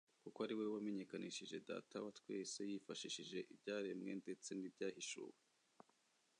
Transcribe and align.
kuko 0.23 0.37
ari 0.45 0.53
we 0.59 0.65
wamenyekanishije 0.73 1.55
Data 1.69 1.95
wa 2.03 2.11
twese 2.19 2.59
yifashishije 2.71 3.39
ibyaremwe, 3.53 4.11
ndetse 4.21 4.49
n'ibyahishuwe. 4.59 5.35